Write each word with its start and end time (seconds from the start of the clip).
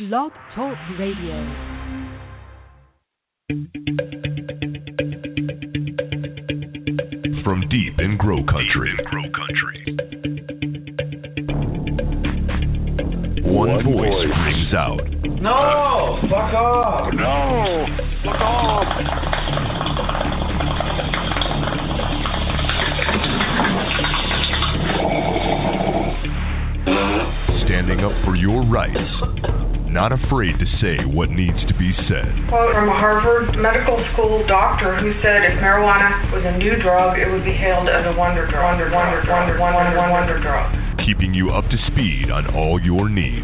Blog 0.00 0.32
Talk 0.56 0.76
Radio. 0.98 1.38
From 7.44 7.62
deep 7.70 8.00
in 8.00 8.16
Grow 8.18 8.42
Country. 8.42 8.90
In 8.90 9.04
Grow 9.04 9.22
Country. 9.30 9.96
One, 13.44 13.84
voice 13.84 14.26
rings 14.26 14.74
out. 14.74 15.00
No! 15.40 16.18
Fuck 16.22 16.54
off! 16.54 17.14
No! 17.14 17.86
Fuck 18.24 18.40
off! 18.40 18.88
Standing 27.64 28.00
up 28.00 28.24
for 28.24 28.34
your 28.34 28.64
rights. 28.66 29.43
Not 29.94 30.10
afraid 30.10 30.58
to 30.58 30.66
say 30.82 31.06
what 31.06 31.30
needs 31.30 31.62
to 31.70 31.74
be 31.78 31.94
said. 32.10 32.26
quote 32.50 32.74
from 32.74 32.90
a 32.90 32.98
Harvard 32.98 33.54
Medical 33.54 33.94
School 34.10 34.44
doctor 34.48 34.98
who 34.98 35.14
said 35.22 35.46
if 35.46 35.54
marijuana 35.62 36.34
was 36.34 36.42
a 36.42 36.58
new 36.58 36.74
drug, 36.82 37.16
it 37.16 37.30
would 37.30 37.44
be 37.44 37.54
hailed 37.54 37.86
as 37.86 38.02
a 38.02 38.18
wonder 38.18 38.42
drug. 38.50 38.74
Wonder, 38.74 38.90
wonder, 38.90 39.22
wonder, 39.30 39.54
wonder, 39.54 39.94
wonder, 39.94 40.10
wonder 40.10 40.42
drug. 40.42 40.74
Keeping 41.06 41.32
you 41.32 41.52
up 41.54 41.70
to 41.70 41.78
speed 41.86 42.26
on 42.26 42.52
all 42.56 42.82
your 42.82 43.08
needs. 43.08 43.43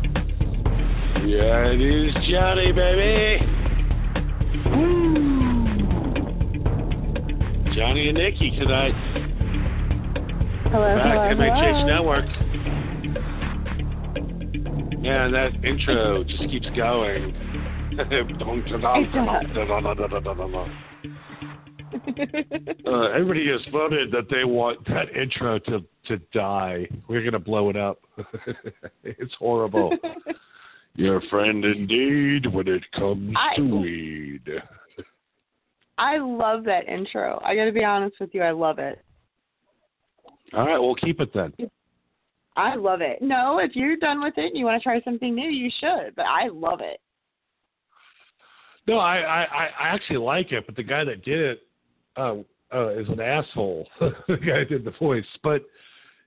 Yeah, 1.19 1.67
it 1.67 1.81
is 1.81 2.13
Johnny, 2.29 2.71
baby. 2.71 3.45
Woo. 4.65 5.41
Johnny 7.75 8.09
and 8.09 8.17
Nikki 8.17 8.51
tonight. 8.57 8.93
Hello, 10.71 10.95
Back 10.95 11.31
hello, 11.31 11.35
MHH 11.35 11.73
hello. 11.73 11.85
Network. 11.85 12.25
Man, 15.01 15.31
that 15.31 15.51
intro 15.63 16.23
just 16.23 16.49
keeps 16.49 16.67
going. 16.75 17.35
uh, 22.87 23.09
everybody 23.13 23.47
has 23.47 23.61
voted 23.71 24.11
that 24.11 24.27
they 24.29 24.43
want 24.43 24.85
that 24.87 25.15
intro 25.15 25.59
to, 25.59 25.83
to 26.07 26.17
die. 26.33 26.87
We're 27.07 27.21
going 27.21 27.33
to 27.33 27.39
blow 27.39 27.69
it 27.69 27.77
up. 27.77 27.99
it's 29.03 29.33
horrible. 29.39 29.91
Your 30.95 31.21
friend 31.29 31.63
indeed 31.63 32.45
when 32.47 32.67
it 32.67 32.83
comes 32.91 33.33
I- 33.35 33.55
to 33.55 33.63
weed. 33.63 34.49
I 35.97 36.17
love 36.17 36.63
that 36.63 36.87
intro. 36.87 37.39
I 37.43 37.55
got 37.55 37.65
to 37.65 37.71
be 37.71 37.83
honest 37.83 38.15
with 38.19 38.33
you, 38.33 38.41
I 38.41 38.51
love 38.51 38.79
it. 38.79 39.03
All 40.53 40.65
right, 40.65 40.79
we'll 40.79 40.95
keep 40.95 41.19
it 41.21 41.31
then. 41.33 41.53
I 42.57 42.75
love 42.75 43.01
it. 43.01 43.21
No, 43.21 43.59
if 43.59 43.75
you're 43.75 43.95
done 43.97 44.21
with 44.21 44.33
it 44.37 44.47
and 44.47 44.57
you 44.57 44.65
want 44.65 44.81
to 44.81 44.83
try 44.83 45.01
something 45.03 45.33
new, 45.33 45.49
you 45.49 45.69
should. 45.79 46.15
But 46.15 46.25
I 46.25 46.47
love 46.47 46.81
it. 46.81 46.99
No, 48.87 48.97
I, 48.97 49.17
I, 49.19 49.41
I 49.43 49.65
I 49.79 49.87
actually 49.89 50.17
like 50.17 50.51
it, 50.51 50.65
but 50.65 50.75
the 50.75 50.83
guy 50.83 51.03
that 51.03 51.23
did 51.23 51.39
it 51.39 51.59
uh, 52.17 52.35
uh, 52.73 52.89
is 52.89 53.07
an 53.07 53.21
asshole. 53.21 53.87
the 53.99 54.37
guy 54.37 54.59
that 54.59 54.69
did 54.69 54.83
the 54.83 54.93
voice, 54.99 55.23
but 55.43 55.61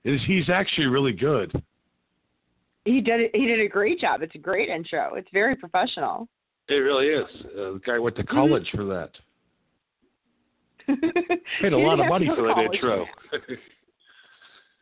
is 0.05 0.21
he's 0.25 0.49
actually 0.49 0.87
really 0.87 1.11
good. 1.11 1.51
He 2.85 3.01
did. 3.01 3.31
He 3.33 3.45
did 3.47 3.59
a 3.59 3.67
great 3.67 3.99
job. 3.99 4.21
It's 4.21 4.35
a 4.35 4.39
great 4.39 4.69
intro. 4.69 5.15
It's 5.15 5.27
very 5.33 5.55
professional. 5.55 6.27
It 6.69 6.75
really 6.75 7.07
is. 7.07 7.25
Uh, 7.45 7.73
the 7.73 7.81
guy 7.85 7.99
went 7.99 8.15
to 8.15 8.23
college 8.23 8.67
for 8.73 8.85
that. 8.85 9.11
Paid 11.61 11.73
a 11.73 11.77
lot 11.77 11.99
of 11.99 12.07
money 12.07 12.29
for 12.35 12.43
that 12.47 12.57
intro. 12.57 13.05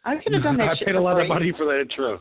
I 0.05 0.15
could 0.17 0.33
have 0.33 0.43
done 0.43 0.57
that 0.57 0.69
I 0.69 0.85
paid 0.85 0.95
a 0.95 1.01
lot 1.01 1.19
of 1.19 1.29
money 1.29 1.53
for 1.57 1.65
that 1.65 1.79
intro. 1.79 2.19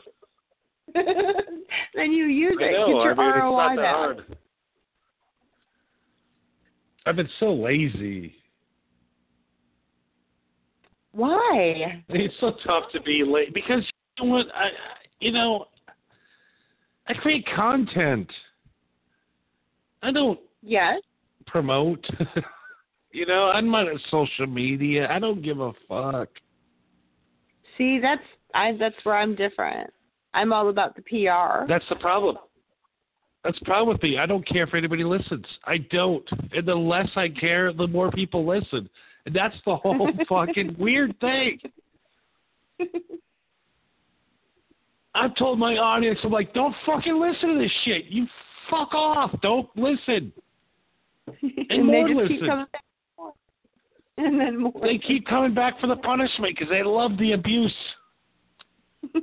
then 0.94 2.12
you 2.12 2.26
use 2.26 2.56
it. 2.60 2.72
know. 2.72 2.86
Get 2.86 2.92
your 2.92 3.12
I 3.12 3.14
mean, 3.16 3.28
it's 3.28 3.42
ROI 3.42 3.56
not 3.56 3.76
that 3.76 3.82
back. 3.82 3.94
hard. 3.94 4.36
I've 7.06 7.16
been 7.16 7.28
so 7.40 7.52
lazy. 7.52 8.34
Why? 11.10 12.02
It's 12.08 12.34
so 12.40 12.52
tough 12.64 12.84
to 12.92 13.00
be 13.02 13.24
late 13.26 13.52
because 13.52 13.84
you 14.18 14.24
know 14.24 14.30
what 14.30 14.46
I, 14.54 14.68
you 15.18 15.32
know, 15.32 15.66
I 17.12 17.20
create 17.20 17.46
content. 17.54 18.30
I 20.02 20.12
don't 20.12 20.40
Yes. 20.62 21.02
promote. 21.46 22.04
you 23.12 23.26
know, 23.26 23.50
I'm 23.50 23.70
not 23.70 23.86
on 23.86 24.00
social 24.10 24.46
media. 24.46 25.10
I 25.10 25.18
don't 25.18 25.42
give 25.42 25.60
a 25.60 25.72
fuck. 25.86 26.28
See, 27.76 27.98
that's 28.00 28.22
I. 28.54 28.72
That's 28.78 28.94
where 29.04 29.16
I'm 29.16 29.34
different. 29.34 29.92
I'm 30.32 30.54
all 30.54 30.70
about 30.70 30.96
the 30.96 31.02
PR. 31.02 31.66
That's 31.68 31.84
the 31.90 31.96
problem. 31.96 32.38
That's 33.44 33.58
the 33.58 33.66
problem 33.66 33.94
with 33.94 34.02
me. 34.02 34.18
I 34.18 34.24
don't 34.24 34.46
care 34.46 34.62
if 34.62 34.72
anybody 34.72 35.04
listens. 35.04 35.44
I 35.66 35.78
don't. 35.90 36.26
And 36.52 36.66
the 36.66 36.74
less 36.74 37.08
I 37.16 37.28
care, 37.28 37.72
the 37.74 37.88
more 37.88 38.10
people 38.10 38.46
listen. 38.46 38.88
And 39.26 39.34
that's 39.34 39.56
the 39.66 39.76
whole 39.76 40.10
fucking 40.28 40.76
weird 40.78 41.14
thing. 41.20 41.58
I've 45.14 45.34
told 45.36 45.58
my 45.58 45.76
audience, 45.76 46.18
I'm 46.24 46.30
like, 46.30 46.54
don't 46.54 46.74
fucking 46.86 47.20
listen 47.20 47.54
to 47.54 47.58
this 47.58 47.70
shit. 47.84 48.06
You 48.06 48.26
fuck 48.70 48.94
off. 48.94 49.30
Don't 49.42 49.68
listen. 49.76 50.32
and 51.70 51.86
more 51.86 52.08
they 52.08 52.14
just 52.14 52.28
keep 52.28 52.40
listen. 52.40 52.48
coming 52.48 52.66
back. 52.72 52.84
for 53.16 53.22
more. 53.22 53.32
And 54.16 54.40
then 54.40 54.58
more. 54.60 54.72
They 54.80 54.98
keep 54.98 55.26
coming 55.26 55.54
back 55.54 55.78
for 55.80 55.86
the 55.86 55.96
punishment 55.96 56.56
because 56.56 56.70
they 56.70 56.82
love 56.82 57.18
the 57.18 57.32
abuse. 57.32 57.74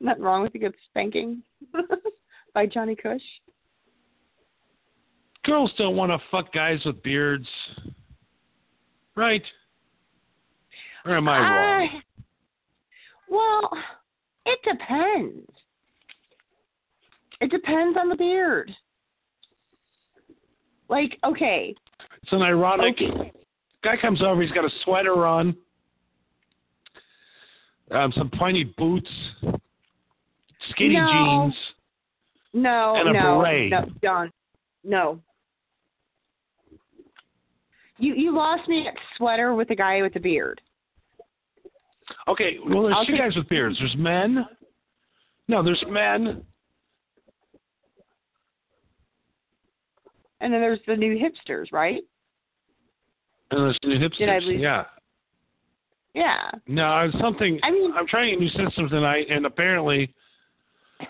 Nothing 0.00 0.22
wrong 0.22 0.42
with 0.42 0.54
a 0.54 0.58
good 0.58 0.74
spanking 0.90 1.42
by 2.54 2.66
Johnny 2.66 2.94
Cush. 2.94 3.22
Girls 5.44 5.72
don't 5.76 5.96
want 5.96 6.12
to 6.12 6.18
fuck 6.30 6.52
guys 6.52 6.78
with 6.84 7.02
beards. 7.02 7.48
Right? 9.16 9.42
Or 11.04 11.16
am 11.16 11.28
I 11.28 11.38
wrong? 11.38 12.02
Well, 13.34 13.70
it 14.46 14.58
depends. 14.62 15.50
It 17.40 17.50
depends 17.50 17.98
on 18.00 18.08
the 18.08 18.16
beard. 18.16 18.70
Like, 20.88 21.18
okay, 21.24 21.74
It's 22.22 22.32
an 22.32 22.42
ironic. 22.42 22.94
Okay. 23.00 23.32
Guy 23.82 23.96
comes 24.00 24.22
over. 24.22 24.40
He's 24.40 24.52
got 24.52 24.64
a 24.64 24.70
sweater 24.84 25.26
on, 25.26 25.56
um, 27.90 28.12
some 28.12 28.30
pointy 28.38 28.64
boots, 28.78 29.10
skinny 30.70 30.94
No. 30.96 31.50
jeans. 31.50 31.56
no, 32.54 32.94
And 32.96 33.08
a 33.08 33.12
no, 33.12 33.38
beret. 33.42 33.70
no, 33.70 33.84
John, 34.02 34.30
no. 34.84 35.20
You 37.98 38.14
you 38.14 38.34
lost 38.34 38.68
me 38.68 38.86
at 38.88 38.94
sweater 39.16 39.54
with 39.54 39.70
a 39.70 39.76
guy 39.76 40.02
with 40.02 40.16
a 40.16 40.20
beard. 40.20 40.60
Okay, 42.28 42.58
well, 42.66 42.84
there's 42.84 42.94
I'll 42.96 43.06
two 43.06 43.12
take- 43.12 43.20
guys 43.20 43.36
with 43.36 43.48
beards. 43.48 43.76
There's 43.78 43.96
men. 43.96 44.46
No, 45.48 45.62
there's 45.62 45.82
men. 45.88 46.44
And 50.40 50.52
then 50.52 50.60
there's 50.60 50.80
the 50.86 50.96
new 50.96 51.16
hipsters, 51.16 51.72
right? 51.72 52.02
And 53.50 53.60
there's 53.60 53.78
new 53.84 53.98
hipsters. 53.98 54.18
Did 54.18 54.28
I 54.28 54.38
lose- 54.40 54.60
Yeah. 54.60 54.84
Yeah. 56.14 56.50
No, 56.68 57.00
it's 57.00 57.18
something. 57.18 57.58
I 57.62 57.70
mean- 57.70 57.92
I'm 57.94 58.06
trying 58.06 58.34
a 58.34 58.36
new 58.36 58.48
system 58.50 58.88
tonight, 58.88 59.26
and 59.30 59.46
apparently, 59.46 60.14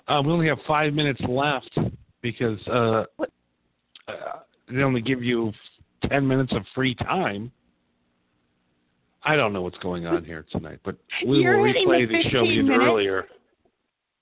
uh, 0.08 0.22
we 0.24 0.32
only 0.32 0.46
have 0.48 0.60
five 0.62 0.94
minutes 0.94 1.20
left 1.22 1.76
because 2.22 2.66
uh, 2.68 3.04
uh, 4.08 4.38
they 4.68 4.82
only 4.82 5.02
give 5.02 5.22
you 5.22 5.52
ten 6.08 6.26
minutes 6.26 6.52
of 6.52 6.66
free 6.74 6.94
time. 6.94 7.52
I 9.24 9.36
don't 9.36 9.52
know 9.52 9.62
what's 9.62 9.78
going 9.78 10.06
on 10.06 10.24
here 10.24 10.44
tonight, 10.50 10.80
but 10.84 10.96
we 11.26 11.38
You're 11.38 11.58
will 11.58 11.72
replay 11.72 12.06
the 12.06 12.22
the 12.22 12.30
show 12.30 12.42
we 12.42 12.56
15 12.56 12.66
did 12.66 12.76
earlier. 12.76 13.26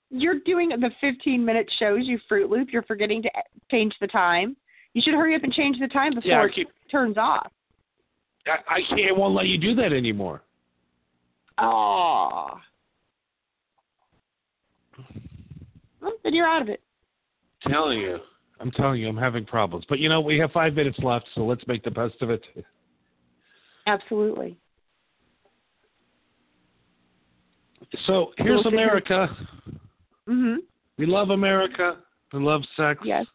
You're 0.09 0.39
doing 0.45 0.69
the 0.69 0.91
15 1.01 1.43
minute 1.43 1.69
shows, 1.79 2.01
you 2.03 2.19
Fruit 2.29 2.49
Loop. 2.49 2.69
You're 2.71 2.83
forgetting 2.83 3.21
to 3.23 3.29
change 3.71 3.93
the 3.99 4.07
time. 4.07 4.55
You 4.93 5.01
should 5.01 5.15
hurry 5.15 5.35
up 5.35 5.43
and 5.43 5.51
change 5.51 5.79
the 5.79 5.87
time 5.87 6.13
before 6.13 6.29
Yeah, 6.29 6.41
I 6.41 6.61
it 6.61 6.67
turns 6.91 7.17
off. 7.17 7.51
I, 8.45 8.75
I 8.75 8.79
can't. 8.89 9.17
Won't 9.17 9.33
let 9.33 9.47
you 9.47 9.57
do 9.57 9.73
that 9.75 9.91
anymore. 9.91 10.43
Oh. 11.57 12.59
Well, 16.01 16.13
then 16.23 16.33
you're 16.33 16.47
out 16.47 16.61
of 16.61 16.69
it. 16.69 16.81
telling 17.67 17.99
you. 17.99 18.19
I'm 18.59 18.71
telling 18.71 19.01
you, 19.01 19.07
I'm 19.07 19.17
having 19.17 19.45
problems. 19.45 19.85
But 19.89 19.99
you 19.99 20.09
know, 20.09 20.21
we 20.21 20.37
have 20.39 20.51
five 20.51 20.73
minutes 20.73 20.99
left, 20.99 21.27
so 21.33 21.41
let's 21.41 21.65
make 21.67 21.83
the 21.83 21.91
best 21.91 22.21
of 22.21 22.29
it. 22.29 22.43
Absolutely. 23.87 24.57
So 28.05 28.33
here's 28.37 28.65
America. 28.65 29.29
Mhm. 30.27 30.57
We 30.97 31.05
love 31.05 31.29
America. 31.29 31.97
We 32.31 32.39
love 32.39 32.63
sex. 32.75 32.99
Yes. 33.03 33.25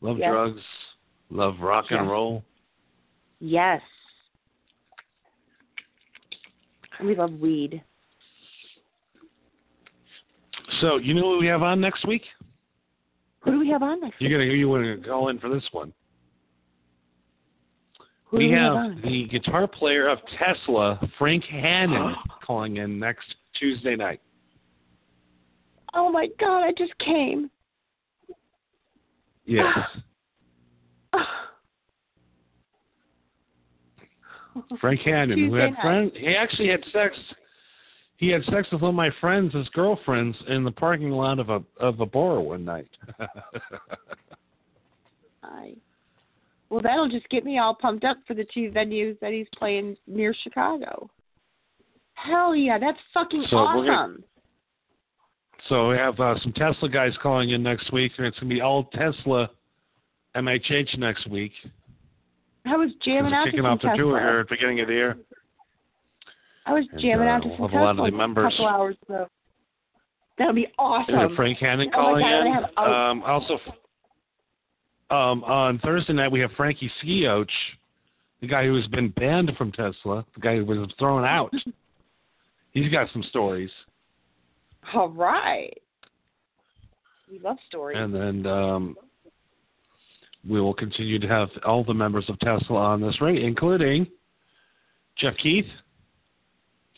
Love 0.00 0.18
Yes. 0.18 0.30
drugs. 0.30 0.62
Love 1.30 1.60
rock 1.60 1.90
and 1.90 2.08
roll. 2.08 2.44
Yes. 3.40 3.82
And 6.98 7.08
we 7.08 7.14
love 7.14 7.32
weed. 7.40 7.82
So 10.80 10.96
you 10.96 11.14
know 11.14 11.26
what 11.26 11.38
we 11.40 11.46
have 11.46 11.62
on 11.62 11.80
next 11.80 12.06
week? 12.06 12.24
Who 13.40 13.52
do 13.52 13.58
we 13.58 13.68
have 13.68 13.82
on 13.82 14.00
next? 14.00 14.20
You're 14.20 14.30
gonna 14.30 14.44
hear 14.44 14.54
you 14.54 14.68
want 14.68 14.84
to 14.84 15.08
call 15.08 15.28
in 15.28 15.38
for 15.38 15.48
this 15.48 15.66
one? 15.72 15.92
Who 18.26 18.38
we 18.38 18.44
do 18.44 18.50
we 18.50 18.56
have 18.56 19.02
the 19.02 19.24
guitar 19.28 19.66
player 19.66 20.08
of 20.08 20.18
Tesla, 20.38 20.98
Frank 21.18 21.44
Hannon, 21.44 22.14
calling 22.42 22.78
in 22.78 22.98
next 22.98 23.34
Tuesday 23.58 23.96
night. 23.96 24.20
Oh 25.94 26.10
my 26.10 26.28
God! 26.40 26.64
I 26.64 26.72
just 26.76 26.96
came. 26.98 27.50
Yes. 29.46 29.76
Frank 34.80 35.00
Hannon, 35.00 35.48
who 35.48 35.54
had 35.54 35.72
night. 35.72 35.82
friend, 35.82 36.12
he 36.14 36.34
actually 36.34 36.68
had 36.68 36.84
sex. 36.92 37.16
He 38.16 38.28
had 38.28 38.44
sex 38.44 38.68
with 38.70 38.82
one 38.82 38.90
of 38.90 38.94
my 38.94 39.10
friends, 39.20 39.52
his 39.52 39.68
girlfriends, 39.70 40.36
in 40.48 40.62
the 40.64 40.70
parking 40.70 41.10
lot 41.10 41.38
of 41.38 41.50
a 41.50 41.62
of 41.78 42.00
a 42.00 42.06
bar 42.06 42.40
one 42.40 42.64
night. 42.64 42.88
I. 45.42 45.74
Well, 46.70 46.80
that'll 46.80 47.08
just 47.08 47.28
get 47.28 47.44
me 47.44 47.58
all 47.58 47.74
pumped 47.74 48.04
up 48.04 48.16
for 48.26 48.34
the 48.34 48.46
two 48.52 48.70
venues 48.70 49.20
that 49.20 49.32
he's 49.32 49.46
playing 49.56 49.96
near 50.06 50.34
Chicago. 50.42 51.08
Hell 52.24 52.54
yeah, 52.56 52.78
that's 52.78 52.98
fucking 53.12 53.44
So 53.50 53.56
we're 53.56 53.84
gonna- 53.86 53.92
awesome. 53.92 54.24
so 55.68 55.88
we 55.90 55.96
have 55.96 56.18
uh, 56.20 56.38
some 56.40 56.52
Tesla 56.52 56.88
guys 56.88 57.12
calling 57.22 57.50
in 57.50 57.62
next 57.62 57.92
week, 57.92 58.12
and 58.18 58.26
it's 58.26 58.38
gonna 58.38 58.52
be 58.54 58.60
all 58.60 58.84
Tesla 58.84 59.50
MHH 60.34 60.96
next 60.98 61.26
week. 61.28 61.52
I 62.66 62.76
was 62.76 62.90
jamming 63.04 63.34
out 63.34 63.44
to 63.44 63.50
kicking 63.50 63.58
some 63.64 63.72
off 63.72 63.80
the 63.82 63.88
Tesla. 63.88 64.02
tour 64.02 64.18
here 64.20 64.40
at 64.40 64.48
the 64.48 64.54
beginning 64.54 64.80
of 64.80 64.86
the 64.88 64.94
year. 64.94 65.16
I 66.66 66.72
was 66.72 66.86
And, 66.92 67.00
jamming 67.00 67.28
uh, 67.28 67.32
out 67.32 67.42
to 67.42 67.48
we'll 67.48 67.56
some 67.58 67.68
have 67.70 67.80
a 67.80 67.84
lot 67.84 67.90
of 67.90 67.96
Tesla 67.98 68.10
the 68.10 68.16
members. 68.16 68.46
a 68.46 68.50
couple 68.56 68.66
hours 68.68 68.96
ago. 69.06 69.28
That'll 70.38 70.54
be 70.54 70.68
awesome. 70.78 71.14
And 71.14 71.36
Frank 71.36 71.58
Hannon 71.58 71.90
Oh 71.92 71.96
calling 71.96 72.22
God, 72.24 72.46
in. 72.46 72.52
have- 72.54 72.70
oh. 72.78 72.92
Um, 72.92 73.22
also, 73.22 73.58
um, 75.10 75.44
on 75.44 75.78
Thursday 75.80 76.14
night 76.14 76.32
we 76.32 76.40
have 76.40 76.50
Frankie 76.56 76.90
Skeoch, 77.00 77.48
the 78.40 78.46
guy 78.46 78.64
who 78.64 78.74
has 78.76 78.86
been 78.88 79.10
banned 79.10 79.52
from 79.58 79.70
Tesla, 79.72 80.24
the 80.34 80.40
guy 80.40 80.56
who 80.56 80.64
was 80.64 80.90
thrown 80.98 81.24
out. 81.24 81.52
He's 82.74 82.90
got 82.90 83.08
some 83.12 83.22
stories. 83.24 83.70
All 84.92 85.08
right. 85.08 85.72
We 87.30 87.38
love 87.38 87.56
stories. 87.68 87.96
And 87.98 88.14
then 88.14 88.46
um, 88.46 88.96
we 90.48 90.60
will 90.60 90.74
continue 90.74 91.18
to 91.18 91.26
have 91.28 91.48
all 91.64 91.84
the 91.84 91.94
members 91.94 92.26
of 92.28 92.38
Tesla 92.40 92.76
on 92.76 93.00
this 93.00 93.20
ring, 93.20 93.38
including 93.38 94.06
Jeff 95.16 95.34
Keith, 95.42 95.66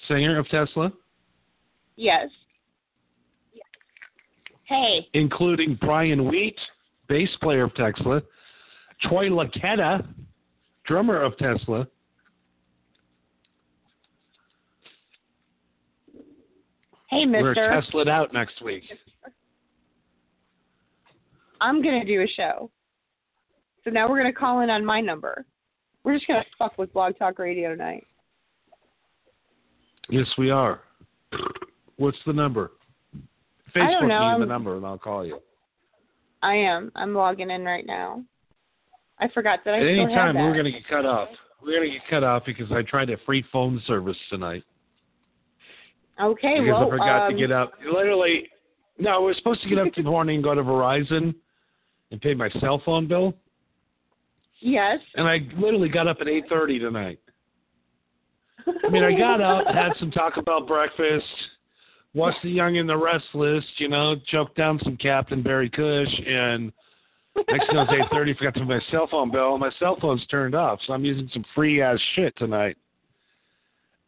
singer 0.09 0.39
of 0.39 0.49
Tesla, 0.49 0.93
yes. 1.97 2.29
Hey. 4.65 5.07
including 5.13 5.79
Brian 5.81 6.29
Wheat, 6.29 6.57
bass 7.09 7.29
player 7.41 7.65
of 7.65 7.75
Tesla, 7.75 8.23
Troy 9.03 9.29
Luccketta, 9.29 10.05
drummer 10.87 11.23
of 11.23 11.37
Tesla, 11.39 11.87
Hey, 17.17 17.27
We're 17.27 17.51
mister. 17.51 17.69
Tesla'd 17.71 18.09
out 18.09 18.33
next 18.33 18.63
week. 18.63 18.85
I'm 21.61 21.83
going 21.83 22.01
to 22.01 22.07
do 22.07 22.23
a 22.23 22.27
show. 22.29 22.71
So 23.85 23.91
now 23.91 24.09
we're 24.09 24.21
going 24.21 24.33
to 24.33 24.39
call 24.39 24.61
in 24.61 24.71
on 24.71 24.85
my 24.85 25.01
number. 25.01 25.47
We're 26.05 26.15
just 26.15 26.27
going 26.27 26.43
to 26.43 26.47
fuck 26.59 26.77
with 26.77 26.93
Blog 26.93 27.19
Talk 27.19 27.39
Radio 27.39 27.71
tonight. 27.71 28.05
Yes, 30.11 30.27
we 30.37 30.51
are. 30.51 30.81
What's 31.97 32.19
the 32.27 32.33
number? 32.33 32.73
I 33.75 33.79
Facebook 33.79 34.01
don't 34.01 34.09
know, 34.09 34.39
me 34.39 34.45
the 34.45 34.49
number 34.49 34.77
and 34.77 34.87
I'll 34.87 34.99
call 34.99 35.27
you. 35.27 35.41
I 36.43 36.55
am. 36.55 36.93
I'm 36.95 37.15
logging 37.15 37.51
in 37.51 37.65
right 37.65 37.85
now. 37.87 38.23
I 39.19 39.29
forgot 39.29 39.61
that 39.65 39.75
I 39.75 39.79
At 39.79 39.81
still 39.81 40.05
any 40.05 40.15
have 40.15 40.35
time, 40.35 40.35
we're 40.37 40.53
going 40.53 40.67
to 40.67 40.71
get 40.71 40.87
cut 40.89 41.07
off. 41.07 41.29
We're 41.63 41.73
going 41.73 41.91
to 41.91 41.99
get 41.99 42.09
cut 42.09 42.23
off 42.23 42.45
because 42.45 42.71
I 42.71 42.83
tried 42.83 43.11
a 43.11 43.17
free 43.25 43.45
phone 43.53 43.83
service 43.87 44.17
tonight. 44.31 44.63
Okay, 46.21 46.61
because 46.61 46.81
well, 46.81 46.87
I 46.87 46.91
forgot 46.91 47.27
um, 47.27 47.33
to 47.33 47.39
get 47.39 47.53
up. 47.53 47.73
Literally, 47.93 48.49
no, 48.99 49.23
we're 49.23 49.35
supposed 49.35 49.63
to 49.63 49.69
get 49.69 49.79
up 49.79 49.95
this 49.95 50.05
morning 50.05 50.37
and 50.37 50.45
go 50.45 50.55
to 50.55 50.63
Verizon 50.63 51.35
and 52.11 52.21
pay 52.21 52.35
my 52.35 52.49
cell 52.61 52.81
phone 52.85 53.07
bill. 53.07 53.35
Yes. 54.61 54.99
And 55.15 55.29
I 55.29 55.41
literally 55.57 55.89
got 55.89 56.07
up 56.07 56.19
at 56.21 56.27
8.30 56.27 56.81
tonight. 56.81 57.21
I 58.67 58.89
mean, 58.89 59.05
I 59.05 59.17
got 59.17 59.41
up, 59.41 59.67
had 59.75 59.93
some 59.99 60.11
Taco 60.11 60.43
Bell 60.43 60.67
breakfast, 60.67 61.27
watched 62.15 62.43
The 62.43 62.51
Young 62.51 62.79
and 62.79 62.89
the 62.89 62.97
Restless, 62.97 63.65
you 63.79 63.89
know, 63.89 64.17
choked 64.29 64.57
down 64.57 64.81
some 64.83 64.97
Captain 64.97 65.43
Barry 65.43 65.71
Kush, 65.71 66.09
and 66.27 66.73
next 67.49 67.67
thing 67.67 67.77
it 67.77 67.89
was 67.89 68.09
8.30, 68.13 68.39
forgot 68.39 68.55
to 68.55 68.61
pay 68.61 68.67
my 68.67 68.81
cell 68.91 69.07
phone 69.11 69.31
bill. 69.31 69.59
My 69.59 69.71
cell 69.79 69.99
phone's 70.01 70.27
turned 70.29 70.55
off, 70.55 70.81
so 70.87 70.95
I'm 70.95 71.05
using 71.05 71.29
some 71.33 71.45
free-ass 71.55 71.99
shit 72.15 72.35
tonight. 72.37 72.77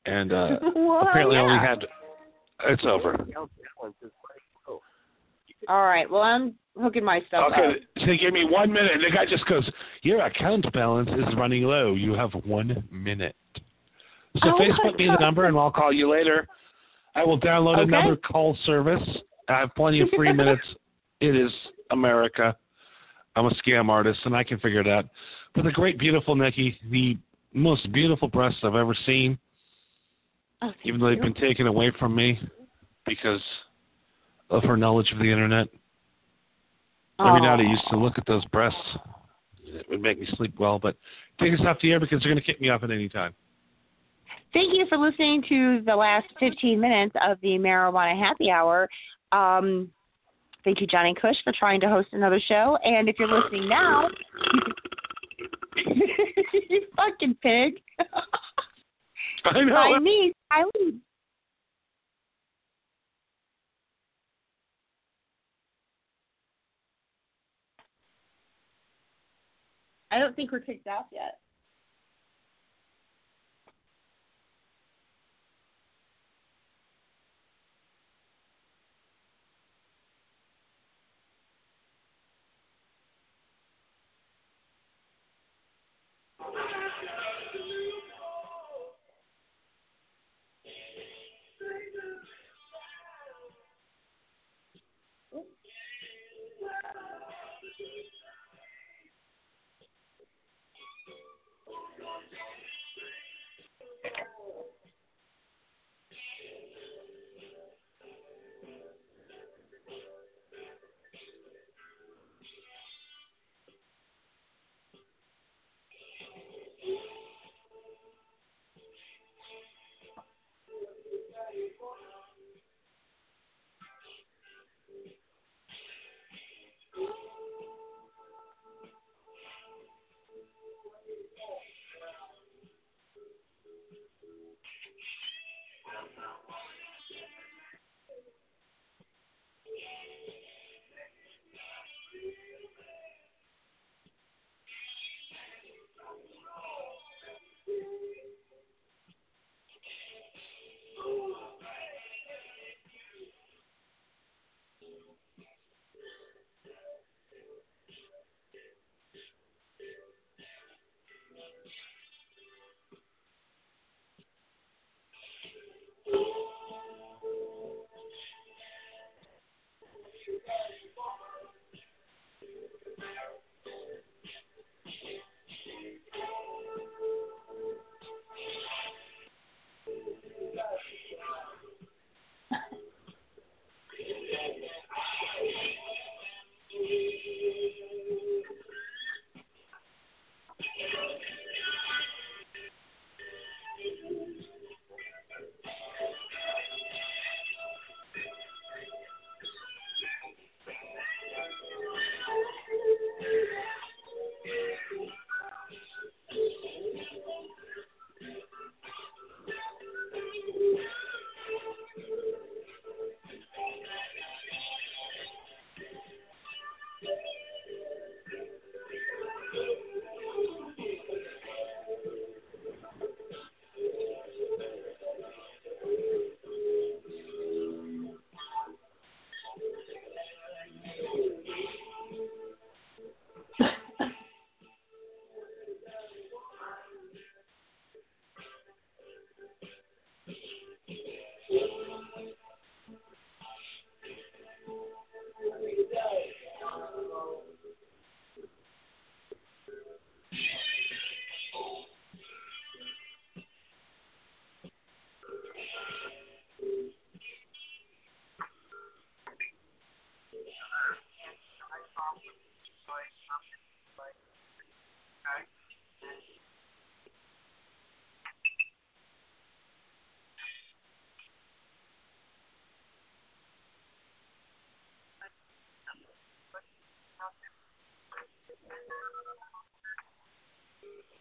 And 0.07 0.33
uh, 0.33 0.59
Well, 0.75 1.07
apparently 1.09 1.37
yeah. 1.37 1.43
only 1.43 1.59
had... 1.59 1.85
It's 2.65 2.85
over. 2.85 3.17
All 5.69 5.85
right. 5.85 6.11
Well, 6.11 6.23
I'm 6.23 6.55
hooking 6.81 7.05
my 7.05 7.21
stuff 7.29 7.53
Okay, 7.53 7.65
up. 7.65 7.71
Okay. 7.71 8.07
So 8.07 8.25
give 8.25 8.33
me 8.33 8.45
one 8.49 8.73
minute. 8.73 8.93
And 8.95 9.05
the 9.05 9.11
guy 9.15 9.27
just 9.27 9.45
goes, 9.47 9.69
Your 10.03 10.21
account 10.23 10.71
balance 10.73 11.09
is 11.11 11.35
running 11.37 11.65
low. 11.65 11.95
You 11.95 12.15
have 12.15 12.31
one 12.45 12.85
minute. 12.91 13.37
So 14.39 14.51
Oh, 14.51 14.59
Facebook 14.61 14.97
me 14.97 15.07
the 15.07 15.19
number 15.21 15.47
and 15.47 15.57
I'll 15.57 15.71
call 15.71 15.93
you 15.93 16.11
later. 16.11 16.47
I 17.15 17.25
will 17.25 17.39
download 17.41 17.79
Okay. 17.79 17.89
another 17.89 18.17
call 18.17 18.57
service. 18.65 19.03
I 19.49 19.59
have 19.61 19.75
plenty 19.75 20.01
of 20.01 20.09
free 20.17 20.33
minutes. 20.43 20.63
It 21.21 21.35
is 21.35 21.51
America. 21.91 22.57
I'm 23.35 23.47
a 23.47 23.51
scam 23.55 23.89
artist 23.89 24.21
and 24.25 24.37
I 24.37 24.45
can 24.45 24.59
figure 24.61 24.81
it 24.81 24.89
out. 24.89 25.07
But 25.55 25.65
the 25.65 25.73
great, 25.73 25.99
beautiful 25.99 26.35
Nikki, 26.37 26.79
the 26.91 27.17
most 27.53 27.91
beautiful 27.93 28.29
breasts 28.29 28.61
I've 28.63 28.75
ever 28.75 28.97
seen, 29.07 29.39
Oh, 30.61 30.73
even 30.85 31.01
though 31.01 31.09
they've 31.09 31.17
you. 31.17 31.23
been 31.23 31.35
taken 31.35 31.67
away 31.67 31.93
from 31.99 32.15
me 32.15 32.39
because 33.07 33.43
of 34.51 34.63
her 34.65 34.77
knowledge 34.77 35.13
of 35.13 35.19
the 35.19 35.31
internet. 35.31 35.69
Every 37.21 37.41
night 37.41 37.59
I 37.59 37.63
used 37.63 37.85
to 37.91 37.97
look 37.97 38.17
at 38.17 38.27
those 38.27 38.45
breasts. 38.47 38.79
It 39.65 39.87
would 39.91 40.01
make 40.01 40.21
me 40.21 40.27
sleep 40.37 40.55
well, 40.59 40.79
but 40.79 40.97
take 41.41 41.53
us 41.53 41.61
off 41.67 41.79
the 41.83 41.91
air 41.91 42.01
because 42.01 42.23
they're 42.23 42.33
going 42.33 42.43
to 42.43 42.47
kick 42.47 42.61
me 42.61 42.69
off 42.71 42.85
at 42.85 42.91
any 42.91 43.09
time. 43.09 43.35
Thank 44.55 44.75
you 44.75 44.87
for 44.89 44.97
listening 44.97 45.43
to 45.49 45.83
the 45.85 45.95
last 45.95 46.27
15 46.41 46.81
minutes 46.81 47.15
of 47.21 47.39
the 47.43 47.59
Marijuana 47.59 48.19
Happy 48.19 48.51
Hour. 48.51 48.89
Um, 49.33 49.91
thank 50.65 50.81
you, 50.81 50.87
Johnny 50.87 51.15
Cush, 51.21 51.37
for 51.45 51.53
trying 51.53 51.81
to 51.81 51.89
host 51.89 52.09
another 52.13 52.41
show. 52.47 52.79
And 52.83 53.09
if 53.09 53.17
you're 53.19 53.29
listening 53.29 53.69
now, 53.69 54.09
you 56.69 56.83
fucking 56.97 57.37
pig. 57.43 57.75
I 59.45 59.65
know. 59.65 59.75
By 59.75 59.99
me, 59.99 60.33
I 60.51 60.65
lead. 60.79 61.01
I 70.11 70.19
don't 70.19 70.35
think 70.35 70.53
we're 70.53 70.61
kicked 70.61 70.87
off 70.89 71.07
yet. 71.13 71.39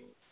machines. 0.00 0.25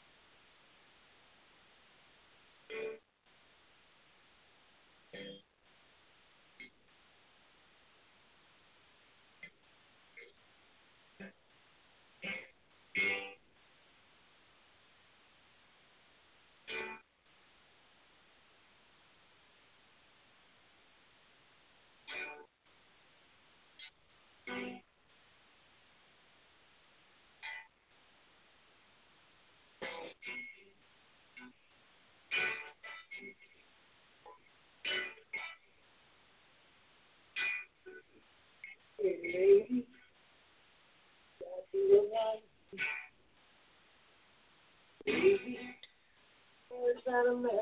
That 47.14 47.30
a 47.30 47.36
man? 47.36 47.52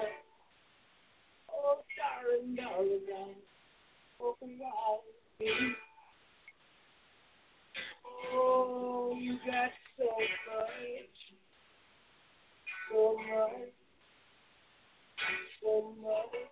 Oh, 1.52 1.76
darling, 1.98 2.54
darling, 2.56 3.00
darling, 3.06 3.34
open 4.18 4.58
wide. 4.58 5.74
Oh, 8.32 9.14
you 9.20 9.36
got 9.44 9.70
so 9.98 10.04
much, 10.56 11.18
so 12.90 13.16
much, 13.28 13.72
so 15.62 15.94
much. 16.00 16.51